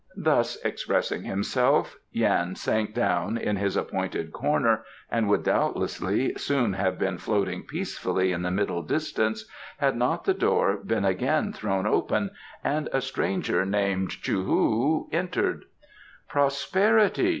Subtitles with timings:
[0.17, 6.97] Thus expressing himself, Yan sank down in his appointed corner and would doubtlessly soon have
[6.97, 9.45] been floating peacefully in the Middle Distance
[9.77, 12.31] had not the door been again thrown open
[12.63, 15.65] and a stranger named Chou hu entered.
[16.27, 17.29] "Prosperity!"